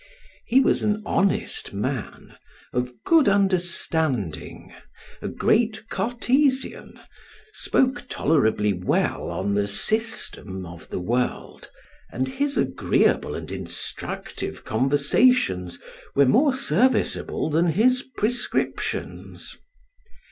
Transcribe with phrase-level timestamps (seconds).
[0.47, 2.35] He was an honest man,
[2.73, 4.73] of good understanding,
[5.21, 6.99] a great Cartesian,
[7.53, 11.69] spoke tolerably well on the system of the world,
[12.11, 15.77] and his agreeable and instructive conversations
[16.15, 19.55] were more serviceable than his prescriptions.